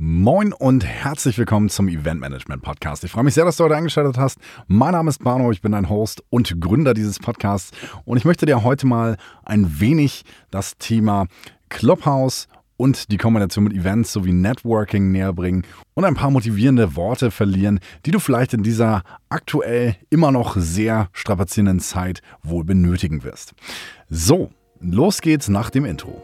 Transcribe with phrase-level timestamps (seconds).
[0.00, 3.02] Moin und herzlich willkommen zum Event Management Podcast.
[3.02, 4.38] Ich freue mich sehr, dass du heute eingeschaltet hast.
[4.68, 8.46] Mein Name ist Barno, ich bin dein Host und Gründer dieses Podcasts und ich möchte
[8.46, 11.26] dir heute mal ein wenig das Thema
[11.68, 15.64] Clubhouse und die Kombination mit Events sowie Networking näher bringen
[15.94, 21.08] und ein paar motivierende Worte verlieren, die du vielleicht in dieser aktuell immer noch sehr
[21.12, 23.52] strapazierenden Zeit wohl benötigen wirst.
[24.08, 26.22] So, los geht's nach dem Intro.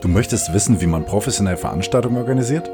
[0.00, 2.70] Du möchtest wissen, wie man professionell Veranstaltungen organisiert?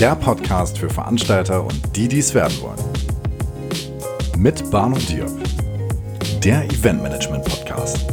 [0.00, 2.78] Der Podcast für Veranstalter und die, die es werden wollen.
[4.36, 5.32] Mit Barno Diop.
[6.44, 8.06] Der Eventmanagement Podcast.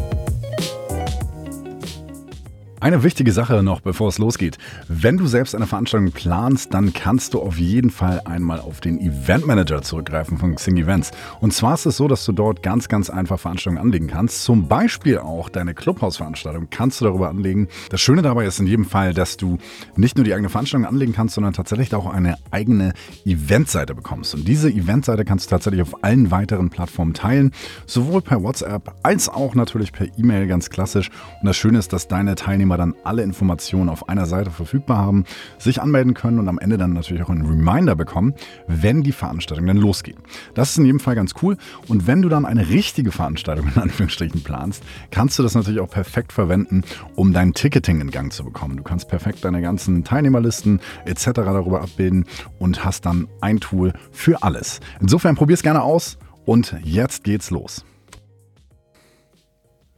[2.86, 4.60] Eine wichtige Sache noch, bevor es losgeht.
[4.88, 9.02] Wenn du selbst eine Veranstaltung planst, dann kannst du auf jeden Fall einmal auf den
[9.02, 11.10] Event Manager zurückgreifen von Xing Events.
[11.40, 14.44] Und zwar ist es so, dass du dort ganz, ganz einfach Veranstaltungen anlegen kannst.
[14.44, 17.70] Zum Beispiel auch deine Clubhouse-Veranstaltung kannst du darüber anlegen.
[17.90, 19.58] Das Schöne dabei ist in jedem Fall, dass du
[19.96, 22.94] nicht nur die eigene Veranstaltung anlegen kannst, sondern tatsächlich auch eine eigene
[23.26, 24.36] Eventseite bekommst.
[24.36, 27.52] Und diese Eventseite kannst du tatsächlich auf allen weiteren Plattformen teilen,
[27.88, 31.10] sowohl per WhatsApp als auch natürlich per E-Mail, ganz klassisch.
[31.42, 34.98] Und das Schöne ist, dass deine Teilnehmer Teilnehmer dann alle Informationen auf einer Seite verfügbar
[34.98, 35.26] haben,
[35.58, 38.34] sich anmelden können und am Ende dann natürlich auch einen Reminder bekommen,
[38.68, 40.18] wenn die Veranstaltung dann losgeht.
[40.54, 41.58] Das ist in jedem Fall ganz cool.
[41.88, 45.90] Und wenn du dann eine richtige Veranstaltung in Anführungsstrichen planst, kannst du das natürlich auch
[45.90, 46.84] perfekt verwenden,
[47.16, 48.78] um dein Ticketing in Gang zu bekommen.
[48.78, 51.32] Du kannst perfekt deine ganzen Teilnehmerlisten etc.
[51.34, 52.26] darüber abbilden
[52.60, 54.80] und hast dann ein Tool für alles.
[55.00, 57.86] Insofern probier es gerne aus und jetzt geht's los.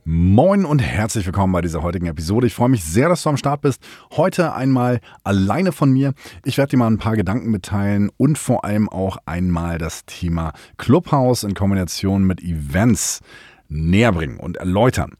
[0.10, 2.48] Moin und herzlich willkommen bei dieser heutigen Episode.
[2.48, 3.84] Ich freue mich sehr, dass du am Start bist.
[4.16, 6.14] Heute einmal alleine von mir.
[6.46, 10.54] Ich werde dir mal ein paar Gedanken mitteilen und vor allem auch einmal das Thema
[10.78, 13.20] Clubhouse in Kombination mit Events
[13.68, 15.12] näher bringen und erläutern.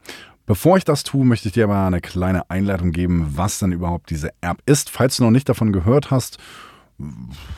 [0.46, 4.08] Bevor ich das tue, möchte ich dir aber eine kleine Einleitung geben, was denn überhaupt
[4.08, 4.88] diese App ist.
[4.88, 6.38] Falls du noch nicht davon gehört hast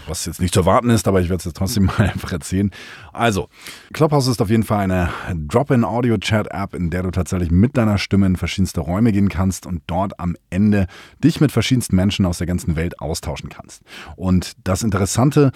[0.07, 2.71] was jetzt nicht zu erwarten ist, aber ich werde es jetzt trotzdem mal einfach erzählen.
[3.13, 3.49] Also,
[3.93, 8.37] Clubhouse ist auf jeden Fall eine Drop-in-Audio-Chat-App, in der du tatsächlich mit deiner Stimme in
[8.37, 10.87] verschiedenste Räume gehen kannst und dort am Ende
[11.25, 13.83] dich mit verschiedensten Menschen aus der ganzen Welt austauschen kannst.
[14.17, 15.53] Und das Interessante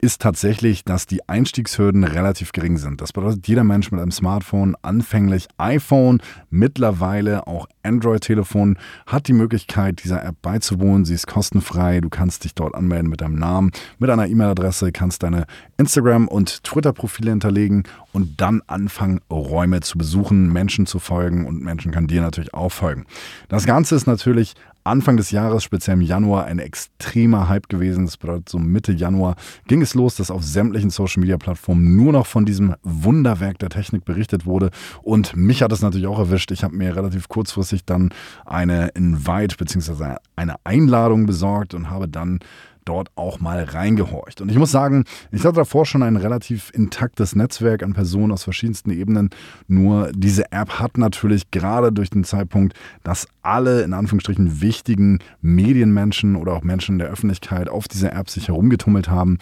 [0.00, 3.00] ist tatsächlich, dass die Einstiegshürden relativ gering sind.
[3.00, 6.20] Das bedeutet, jeder Mensch mit einem Smartphone, anfänglich iPhone,
[6.50, 11.04] mittlerweile auch Android-Telefon, hat die Möglichkeit, dieser App beizuwohnen.
[11.04, 12.00] Sie ist kostenfrei.
[12.00, 16.64] Du kannst dich dort anmelden mit deinem Namen, mit einer E-Mail-Adresse, kannst deine Instagram- und
[16.64, 22.22] Twitter-Profile hinterlegen und dann anfangen, Räume zu besuchen, Menschen zu folgen und Menschen kann dir
[22.22, 23.06] natürlich auch folgen.
[23.48, 24.54] Das Ganze ist natürlich
[24.84, 28.04] Anfang des Jahres, speziell im Januar, ein extremer Hype gewesen.
[28.04, 32.44] Das bedeutet, so Mitte Januar ging es los, dass auf sämtlichen Social-Media-Plattformen nur noch von
[32.44, 34.70] diesem Wunderwerk der Technik berichtet wurde.
[35.02, 36.50] Und mich hat es natürlich auch erwischt.
[36.50, 38.10] Ich habe mir relativ kurzfristig dann
[38.44, 40.16] eine Invite bzw.
[40.36, 42.40] eine Einladung besorgt und habe dann
[42.84, 44.40] dort auch mal reingehorcht.
[44.40, 48.44] Und ich muss sagen, ich hatte davor schon ein relativ intaktes Netzwerk an Personen aus
[48.44, 49.30] verschiedensten Ebenen.
[49.68, 56.36] Nur diese App hat natürlich gerade durch den Zeitpunkt, dass alle in Anführungsstrichen wichtigen Medienmenschen
[56.36, 59.38] oder auch Menschen der Öffentlichkeit auf dieser App sich herumgetummelt haben,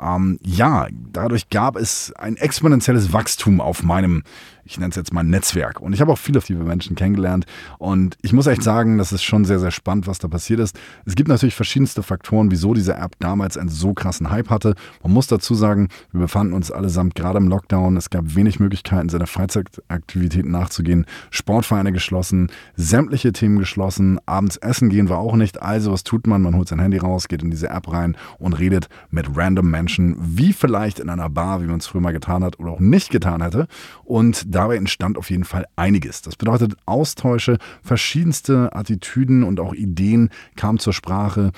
[0.00, 4.22] ähm, ja, dadurch gab es ein exponentielles Wachstum auf meinem,
[4.64, 5.80] ich nenne es jetzt mal Netzwerk.
[5.80, 7.44] Und ich habe auch viele viele Menschen kennengelernt.
[7.78, 10.78] Und ich muss echt sagen, das ist schon sehr, sehr spannend, was da passiert ist.
[11.04, 14.74] Es gibt natürlich verschiedenste Faktoren, wieso diese App damals einen so krassen Hype hatte.
[15.02, 17.96] Man muss dazu sagen, wir befanden uns allesamt gerade im Lockdown.
[17.96, 21.06] Es gab wenig Möglichkeiten, seiner Freizeitaktivitäten nachzugehen.
[21.30, 24.18] Sportvereine geschlossen, sämtliche Themen geschlossen.
[24.26, 25.62] Abends essen gehen war auch nicht.
[25.62, 26.42] Also, was tut man?
[26.42, 29.90] Man holt sein Handy raus, geht in diese App rein und redet mit random Menschen
[29.90, 32.80] Menschen, wie vielleicht in einer Bar, wie man es früher mal getan hat oder auch
[32.80, 33.66] nicht getan hätte.
[34.04, 36.22] Und dabei entstand auf jeden Fall einiges.
[36.22, 41.52] Das bedeutet Austausche, verschiedenste Attitüden und auch Ideen kamen zur Sprache.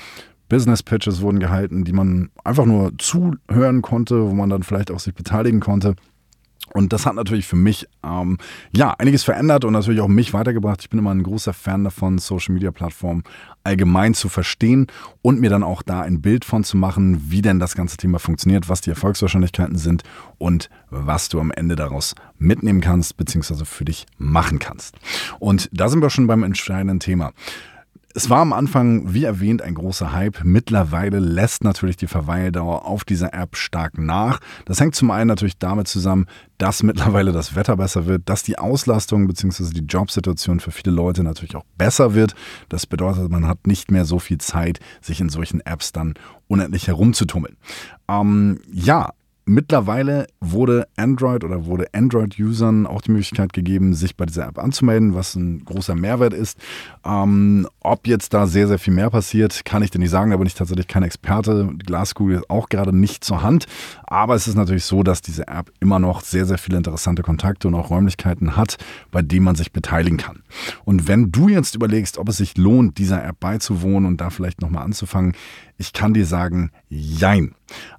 [0.53, 5.01] Business Pitches wurden gehalten, die man einfach nur zuhören konnte, wo man dann vielleicht auch
[5.01, 5.95] sich beteiligen konnte.
[6.75, 8.37] Und das hat natürlich für mich ähm,
[8.77, 10.83] ja einiges verändert und natürlich auch mich weitergebracht.
[10.83, 13.23] Ich bin immer ein großer Fan davon, Social Media Plattformen
[13.65, 14.89] allgemein zu verstehen
[15.23, 18.19] und mir dann auch da ein Bild von zu machen, wie denn das ganze Thema
[18.19, 20.03] funktioniert, was die Erfolgswahrscheinlichkeiten sind
[20.37, 24.97] und was du am Ende daraus mitnehmen kannst, beziehungsweise für dich machen kannst.
[25.39, 27.33] Und da sind wir schon beim entscheidenden Thema.
[28.15, 30.45] Es war am Anfang, wie erwähnt, ein großer Hype.
[30.45, 34.39] Mittlerweile lässt natürlich die Verweildauer auf dieser App stark nach.
[34.67, 36.27] Das hängt zum einen natürlich damit zusammen,
[36.59, 39.71] dass mittlerweile das Wetter besser wird, dass die Auslastung bzw.
[39.73, 42.35] die Jobsituation für viele Leute natürlich auch besser wird.
[42.69, 46.15] Das bedeutet, man hat nicht mehr so viel Zeit, sich in solchen Apps dann
[46.49, 47.57] unendlich herumzutummeln.
[48.09, 49.13] Ähm, ja,
[49.45, 55.15] Mittlerweile wurde Android oder wurde Android-Usern auch die Möglichkeit gegeben, sich bei dieser App anzumelden,
[55.15, 56.59] was ein großer Mehrwert ist.
[57.05, 60.31] Ähm, ob jetzt da sehr, sehr viel mehr passiert, kann ich dir nicht sagen.
[60.31, 61.71] Da bin ich tatsächlich kein Experte.
[61.85, 63.67] Glaskugel ist auch gerade nicht zur Hand.
[64.05, 67.67] Aber es ist natürlich so, dass diese App immer noch sehr, sehr viele interessante Kontakte
[67.67, 68.77] und auch Räumlichkeiten hat,
[69.11, 70.43] bei denen man sich beteiligen kann.
[70.85, 74.61] Und wenn du jetzt überlegst, ob es sich lohnt, dieser App beizuwohnen und da vielleicht
[74.61, 75.35] nochmal anzufangen,
[75.77, 77.55] ich kann dir sagen, jein.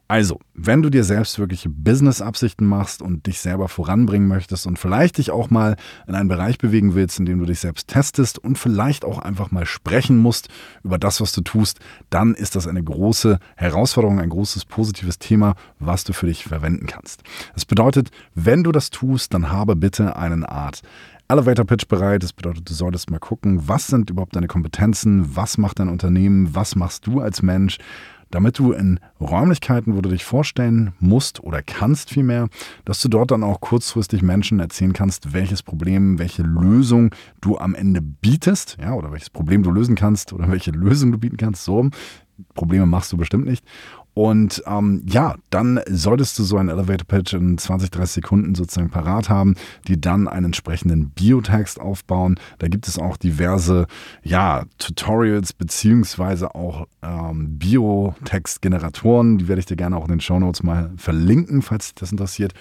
[0.08, 5.18] Also, wenn du dir selbst wirkliche Business-Absichten machst und dich selber voranbringen möchtest und vielleicht
[5.18, 5.76] dich auch mal
[6.08, 9.50] in einen Bereich bewegen willst, in dem du dich selbst testest und vielleicht auch einfach
[9.50, 10.50] mal sprechen musst
[10.84, 11.80] über das, was du tust,
[12.10, 16.86] dann ist das eine große Herausforderung, ein großes positives Thema, was du für dich verwenden
[16.86, 17.24] kannst.
[17.56, 20.84] Das bedeutet, wenn du das tust, dann habe bitte eine Art
[21.28, 22.24] Elevator Pitch bereit.
[22.24, 26.54] Das bedeutet, du solltest mal gucken, was sind überhaupt deine Kompetenzen, was macht dein Unternehmen,
[26.54, 27.78] was machst du als Mensch,
[28.30, 32.50] damit du in Räumlichkeiten, wo du dich vorstellen musst oder kannst vielmehr,
[32.84, 37.76] dass du dort dann auch kurzfristig Menschen erzählen kannst, welches Problem, welche Lösung du am
[37.76, 41.64] Ende bietest, ja, oder welches Problem du lösen kannst oder welche Lösung du bieten kannst.
[41.64, 41.90] So,
[42.56, 43.64] Probleme machst du bestimmt nicht.
[44.14, 48.90] Und ähm, ja, dann solltest du so einen Elevator Pitch in 20, 30 Sekunden sozusagen
[48.90, 49.56] parat haben,
[49.88, 52.40] die dann einen entsprechenden Biotext aufbauen.
[52.60, 53.88] Da gibt es auch diverse
[54.22, 59.40] ja, Tutorials beziehungsweise auch ähm, Biotext-Generatoren.
[59.40, 62.12] Die werde ich dir gerne auch in den Show Notes mal verlinken, falls dich das
[62.12, 62.54] interessiert.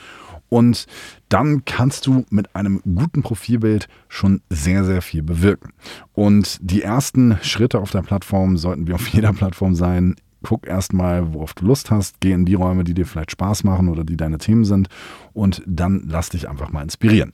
[0.49, 0.87] Und
[1.29, 5.73] dann kannst du mit einem guten Profilbild schon sehr, sehr viel bewirken.
[6.13, 11.33] Und die ersten Schritte auf der Plattform sollten wir auf jeder Plattform sein guck erstmal,
[11.35, 14.17] worauf du Lust hast, geh in die Räume, die dir vielleicht Spaß machen oder die
[14.17, 14.89] deine Themen sind
[15.33, 17.33] und dann lass dich einfach mal inspirieren.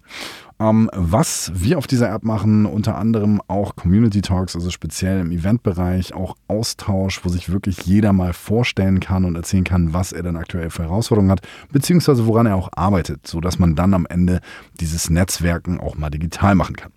[0.61, 5.31] Ähm, was wir auf dieser App machen, unter anderem auch Community Talks, also speziell im
[5.31, 10.25] Eventbereich, auch Austausch, wo sich wirklich jeder mal vorstellen kann und erzählen kann, was er
[10.25, 14.41] denn aktuell für Herausforderungen hat, beziehungsweise woran er auch arbeitet, sodass man dann am Ende
[14.81, 16.93] dieses Netzwerken auch mal digital machen kann.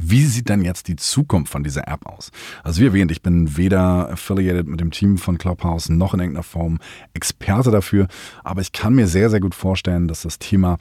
[0.00, 2.30] Wie sieht denn jetzt die Zukunft von dieser App aus?
[2.62, 6.42] Also wie erwähnt, ich bin weder affiliated mit dem Team von Clubhouse noch in irgendeiner
[6.42, 6.78] Form
[7.14, 8.08] Experte dafür,
[8.42, 10.78] aber ich kann mir sehr, sehr gut vorstellen, dass das Thema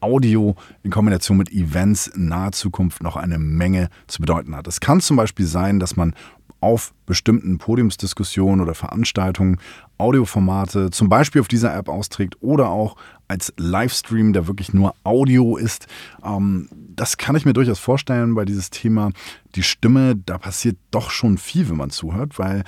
[0.00, 4.66] Audio in Kombination mit Events in naher Zukunft noch eine Menge zu bedeuten hat.
[4.66, 6.14] Es kann zum Beispiel sein, dass man
[6.60, 9.58] auf bestimmten Podiumsdiskussionen oder Veranstaltungen
[9.98, 12.96] Audioformate zum Beispiel auf dieser App austrägt oder auch
[13.34, 15.88] als Livestream, der wirklich nur Audio ist.
[16.24, 19.10] Ähm, das kann ich mir durchaus vorstellen bei dieses Thema.
[19.56, 22.62] Die Stimme, da passiert doch schon viel, wenn man zuhört, weil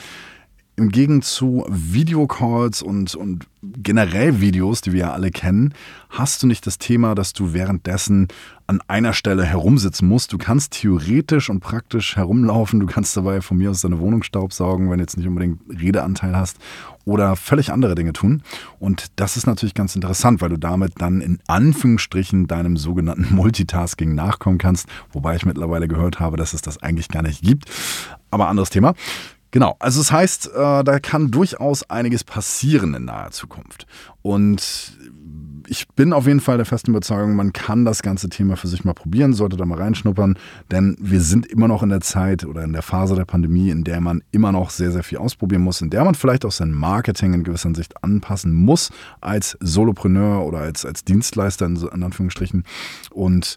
[0.76, 5.72] im Gegensatz zu Videocalls und, und generell Videos, die wir ja alle kennen,
[6.10, 8.28] hast du nicht das Thema, dass du währenddessen
[8.66, 10.32] an einer Stelle herumsitzen musst.
[10.32, 12.80] Du kannst theoretisch und praktisch herumlaufen.
[12.80, 16.36] Du kannst dabei von mir aus deine Wohnung staubsaugen, wenn du jetzt nicht unbedingt Redeanteil
[16.36, 16.58] hast
[17.06, 18.42] oder völlig andere Dinge tun.
[18.78, 24.14] Und das ist natürlich ganz interessant, weil du damit dann in Anführungsstrichen deinem sogenannten Multitasking
[24.14, 24.88] nachkommen kannst.
[25.12, 27.70] Wobei ich mittlerweile gehört habe, dass es das eigentlich gar nicht gibt.
[28.30, 28.94] Aber anderes Thema.
[29.56, 33.86] Genau, also das heißt, äh, da kann durchaus einiges passieren in naher Zukunft.
[34.20, 34.92] Und
[35.68, 38.84] ich bin auf jeden Fall der festen Überzeugung, man kann das ganze Thema für sich
[38.84, 40.38] mal probieren, sollte da mal reinschnuppern,
[40.70, 43.84] denn wir sind immer noch in der Zeit oder in der Phase der Pandemie, in
[43.84, 46.72] der man immer noch sehr, sehr viel ausprobieren muss, in der man vielleicht auch sein
[46.72, 48.90] Marketing in gewisser Sicht anpassen muss
[49.20, 52.64] als Solopreneur oder als, als Dienstleister in, in Anführungsstrichen.
[53.10, 53.56] Und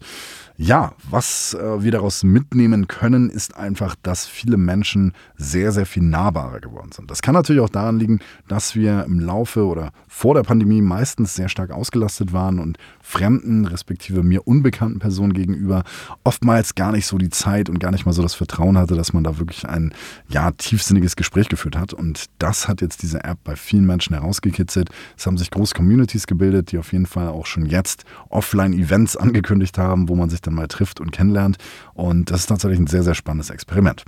[0.56, 6.02] ja, was äh, wir daraus mitnehmen können, ist einfach, dass viele Menschen sehr, sehr viel
[6.02, 7.10] nahbarer geworden sind.
[7.10, 11.34] Das kann natürlich auch daran liegen, dass wir im Laufe oder vor der Pandemie meistens
[11.34, 11.99] sehr stark ausgelastet
[12.32, 15.84] waren und fremden, respektive mir unbekannten Personen gegenüber
[16.24, 19.12] oftmals gar nicht so die Zeit und gar nicht mal so das Vertrauen hatte, dass
[19.12, 19.92] man da wirklich ein
[20.28, 21.92] ja, tiefsinniges Gespräch geführt hat.
[21.92, 24.90] Und das hat jetzt diese App bei vielen Menschen herausgekitzelt.
[25.16, 29.78] Es haben sich große Communities gebildet, die auf jeden Fall auch schon jetzt Offline-Events angekündigt
[29.78, 31.58] haben, wo man sich dann mal trifft und kennenlernt.
[31.94, 34.04] Und das ist tatsächlich ein sehr, sehr spannendes Experiment.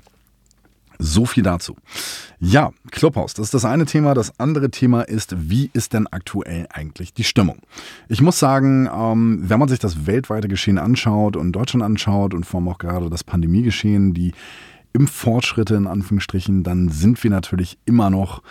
[0.99, 1.77] So viel dazu.
[2.39, 4.15] Ja, Clubhouse, das ist das eine Thema.
[4.15, 7.59] Das andere Thema ist, wie ist denn aktuell eigentlich die Stimmung?
[8.09, 12.47] Ich muss sagen, ähm, wenn man sich das weltweite Geschehen anschaut und Deutschland anschaut und
[12.47, 14.33] vor allem auch gerade das Pandemiegeschehen, die
[14.93, 18.43] im Fortschritte in Anführungsstrichen, dann sind wir natürlich immer noch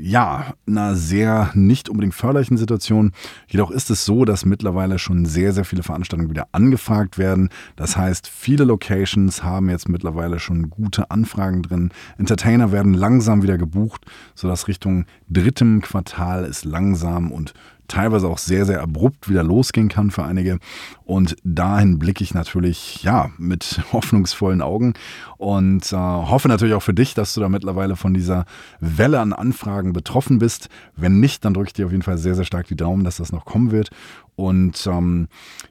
[0.00, 3.12] ja, einer sehr nicht unbedingt förderlichen Situation.
[3.48, 7.50] Jedoch ist es so, dass mittlerweile schon sehr, sehr viele Veranstaltungen wieder angefragt werden.
[7.76, 11.90] Das heißt, viele Locations haben jetzt mittlerweile schon gute Anfragen drin.
[12.18, 17.54] Entertainer werden langsam wieder gebucht, sodass Richtung drittem Quartal es langsam und
[17.90, 20.58] teilweise auch sehr, sehr abrupt wieder losgehen kann für einige.
[21.04, 24.94] Und dahin blicke ich natürlich, ja, mit hoffnungsvollen Augen
[25.36, 28.44] und äh, hoffe natürlich auch für dich, dass du da mittlerweile von dieser
[28.78, 30.68] Welle an Anfragen betroffen bist.
[30.96, 33.16] Wenn nicht, dann drücke ich dir auf jeden Fall sehr, sehr stark die Daumen, dass
[33.16, 33.90] das noch kommen wird.
[34.36, 35.28] Und ähm,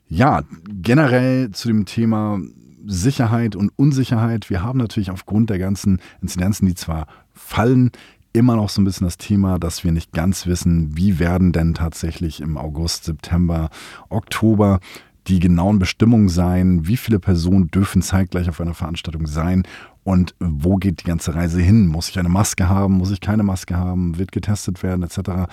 [0.08, 2.40] ja, generell zu dem Thema
[2.86, 4.50] Sicherheit und Unsicherheit.
[4.50, 7.92] Wir haben natürlich aufgrund der ganzen Inzidenzen, die zwar fallen,
[8.34, 11.74] immer noch so ein bisschen das Thema, dass wir nicht ganz wissen, wie werden denn
[11.74, 13.70] tatsächlich im August, September,
[14.10, 14.80] Oktober
[15.28, 19.64] die genauen Bestimmungen sein, wie viele Personen dürfen zeitgleich auf einer Veranstaltung sein
[20.04, 21.88] und wo geht die ganze Reise hin?
[21.88, 22.96] Muss ich eine Maske haben?
[22.96, 24.18] Muss ich keine Maske haben?
[24.18, 25.48] Wird getestet werden etc.?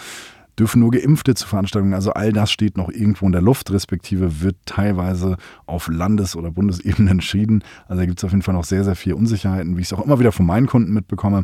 [0.59, 1.95] dürfen nur Geimpfte zu Veranstaltungen.
[1.95, 6.51] Also all das steht noch irgendwo in der Luft, respektive wird teilweise auf Landes- oder
[6.51, 7.63] Bundesebene entschieden.
[7.89, 9.93] Also da gibt es auf jeden Fall noch sehr, sehr viel Unsicherheiten, wie ich es
[9.93, 11.43] auch immer wieder von meinen Kunden mitbekomme.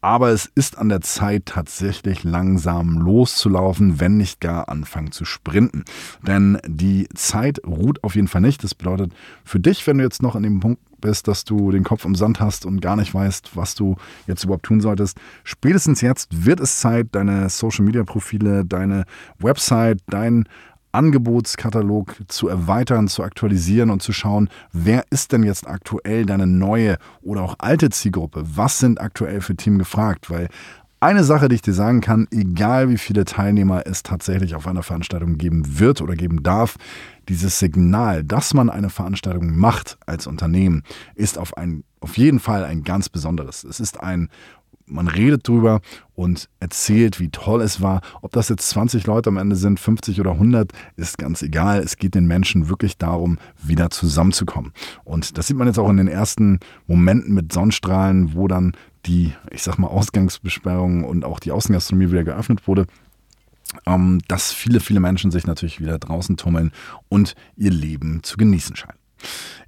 [0.00, 5.84] Aber es ist an der Zeit, tatsächlich langsam loszulaufen, wenn nicht gar anfangen zu sprinten.
[6.26, 8.64] Denn die Zeit ruht auf jeden Fall nicht.
[8.64, 9.12] Das bedeutet
[9.44, 12.14] für dich, wenn du jetzt noch an dem Punkt bist, dass du den Kopf im
[12.14, 15.18] Sand hast und gar nicht weißt, was du jetzt überhaupt tun solltest.
[15.44, 19.04] Spätestens jetzt wird es Zeit, deine Social-Media-Profile, deine
[19.38, 20.44] Website, dein
[20.92, 26.96] Angebotskatalog zu erweitern, zu aktualisieren und zu schauen, wer ist denn jetzt aktuell deine neue
[27.22, 28.42] oder auch alte Zielgruppe?
[28.44, 30.30] Was sind aktuell für Team gefragt?
[30.30, 30.48] Weil
[31.02, 34.82] eine Sache, die ich dir sagen kann, egal wie viele Teilnehmer es tatsächlich auf einer
[34.82, 36.76] Veranstaltung geben wird oder geben darf,
[37.30, 40.82] dieses Signal, dass man eine Veranstaltung macht als Unternehmen,
[41.14, 43.64] ist auf, ein, auf jeden Fall ein ganz besonderes.
[43.64, 44.28] Es ist ein
[44.90, 45.80] man redet drüber
[46.14, 48.00] und erzählt, wie toll es war.
[48.22, 51.80] Ob das jetzt 20 Leute am Ende sind, 50 oder 100, ist ganz egal.
[51.80, 54.72] Es geht den Menschen wirklich darum, wieder zusammenzukommen.
[55.04, 58.72] Und das sieht man jetzt auch in den ersten Momenten mit Sonnenstrahlen, wo dann
[59.06, 62.86] die, ich sag mal, Ausgangsbesperrung und auch die Außengastronomie wieder geöffnet wurde,
[63.86, 66.72] ähm, dass viele, viele Menschen sich natürlich wieder draußen tummeln
[67.08, 68.99] und ihr Leben zu genießen scheinen.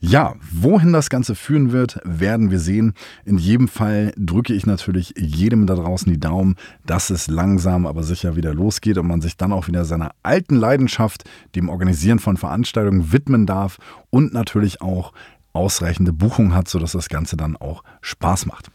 [0.01, 2.95] Ja, wohin das Ganze führen wird, werden wir sehen.
[3.25, 8.03] In jedem Fall drücke ich natürlich jedem da draußen die Daumen, dass es langsam aber
[8.03, 11.23] sicher wieder losgeht und man sich dann auch wieder seiner alten Leidenschaft,
[11.55, 13.79] dem Organisieren von Veranstaltungen, widmen darf
[14.11, 15.13] und natürlich auch
[15.53, 18.71] ausreichende Buchung hat, sodass das Ganze dann auch Spaß macht.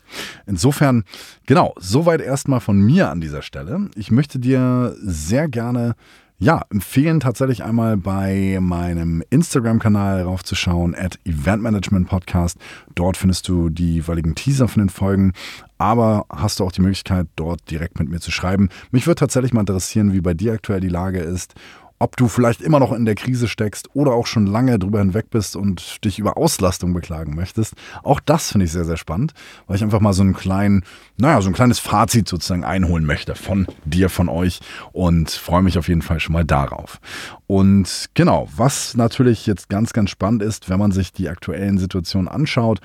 [0.46, 1.04] Insofern,
[1.46, 3.90] genau, soweit erstmal von mir an dieser Stelle.
[3.96, 5.96] Ich möchte dir sehr gerne
[6.40, 12.60] ja, empfehlen tatsächlich einmal bei meinem Instagram-Kanal raufzuschauen, at Eventmanagement Podcast.
[12.94, 15.34] Dort findest du die jeweiligen Teaser von den Folgen,
[15.80, 18.70] aber hast du auch die Möglichkeit, dort direkt mit mir zu schreiben.
[18.92, 21.56] Mich würde tatsächlich mal interessieren, wie bei dir aktuell die Lage ist
[22.00, 25.30] ob du vielleicht immer noch in der Krise steckst oder auch schon lange drüber hinweg
[25.30, 27.74] bist und dich über Auslastung beklagen möchtest.
[28.04, 29.34] Auch das finde ich sehr, sehr spannend,
[29.66, 30.84] weil ich einfach mal so einen kleinen,
[31.18, 34.60] naja, so ein kleines Fazit sozusagen einholen möchte von dir, von euch
[34.92, 37.00] und freue mich auf jeden Fall schon mal darauf.
[37.48, 42.28] Und genau, was natürlich jetzt ganz, ganz spannend ist, wenn man sich die aktuellen Situationen
[42.28, 42.80] anschaut,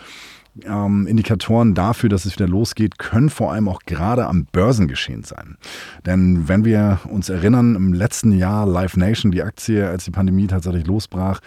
[0.64, 5.56] ähm, Indikatoren dafür, dass es wieder losgeht, können vor allem auch gerade am Börsengeschehen sein.
[6.04, 10.46] Denn wenn wir uns erinnern, im letzten Jahr Live Nation, die Aktie, als die Pandemie
[10.46, 11.40] tatsächlich losbrach,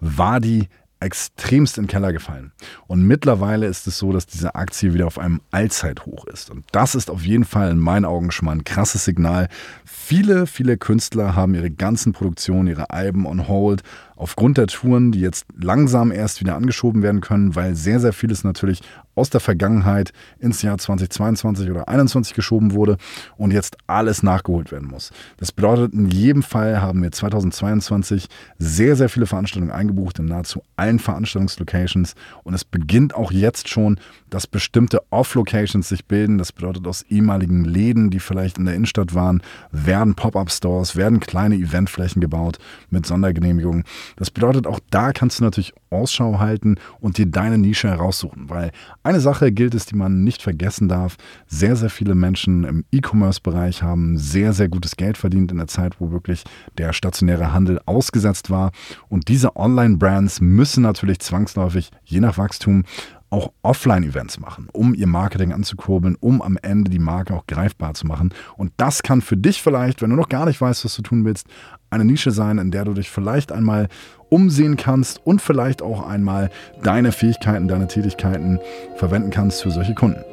[0.00, 0.68] war die
[1.00, 2.52] extremst in den Keller gefallen.
[2.86, 6.50] Und mittlerweile ist es so, dass diese Aktie wieder auf einem Allzeithoch ist.
[6.50, 9.48] Und das ist auf jeden Fall in meinen Augen schon mal ein krasses Signal.
[9.84, 13.82] Viele, viele Künstler haben ihre ganzen Produktionen, ihre Alben on hold
[14.16, 18.44] aufgrund der Touren, die jetzt langsam erst wieder angeschoben werden können, weil sehr, sehr vieles
[18.44, 18.82] natürlich
[19.20, 22.96] aus der Vergangenheit ins Jahr 2022 oder 2021 geschoben wurde
[23.36, 25.10] und jetzt alles nachgeholt werden muss.
[25.36, 30.62] Das bedeutet, in jedem Fall haben wir 2022 sehr, sehr viele Veranstaltungen eingebucht in nahezu
[30.76, 34.00] allen Veranstaltungslocations und es beginnt auch jetzt schon,
[34.30, 36.38] dass bestimmte Off-Locations sich bilden.
[36.38, 41.56] Das bedeutet, aus ehemaligen Läden, die vielleicht in der Innenstadt waren, werden Pop-up-Stores, werden kleine
[41.56, 42.58] Eventflächen gebaut
[42.88, 43.84] mit Sondergenehmigungen.
[44.16, 48.70] Das bedeutet, auch da kannst du natürlich Ausschau halten und dir deine Nische heraussuchen, weil
[49.02, 51.16] eine Sache gilt es, die man nicht vergessen darf.
[51.46, 56.00] Sehr, sehr viele Menschen im E-Commerce-Bereich haben sehr, sehr gutes Geld verdient in der Zeit,
[56.00, 56.44] wo wirklich
[56.78, 58.72] der stationäre Handel ausgesetzt war.
[59.08, 62.84] Und diese Online-Brands müssen natürlich zwangsläufig, je nach Wachstum,
[63.30, 68.06] auch Offline-Events machen, um ihr Marketing anzukurbeln, um am Ende die Marke auch greifbar zu
[68.06, 68.34] machen.
[68.56, 71.24] Und das kann für dich vielleicht, wenn du noch gar nicht weißt, was du tun
[71.24, 71.46] willst,
[71.90, 73.88] eine Nische sein, in der du dich vielleicht einmal
[74.28, 76.50] umsehen kannst und vielleicht auch einmal
[76.82, 78.58] deine Fähigkeiten, deine Tätigkeiten
[78.96, 80.24] verwenden kannst für solche Kunden.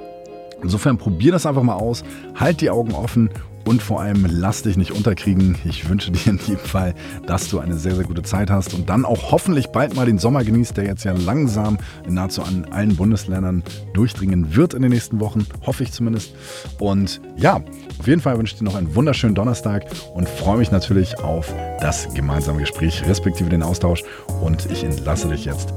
[0.61, 2.03] Insofern probier das einfach mal aus,
[2.35, 3.29] halt die Augen offen
[3.67, 5.57] und vor allem lass dich nicht unterkriegen.
[5.65, 6.95] Ich wünsche dir in jedem Fall,
[7.25, 10.17] dass du eine sehr, sehr gute Zeit hast und dann auch hoffentlich bald mal den
[10.17, 15.19] Sommer genießt, der jetzt ja langsam nahezu an allen Bundesländern durchdringen wird in den nächsten
[15.19, 16.33] Wochen, hoffe ich zumindest.
[16.79, 17.61] Und ja,
[17.99, 21.53] auf jeden Fall wünsche ich dir noch einen wunderschönen Donnerstag und freue mich natürlich auf
[21.81, 24.03] das gemeinsame Gespräch, respektive den Austausch.
[24.41, 25.73] Und ich entlasse dich jetzt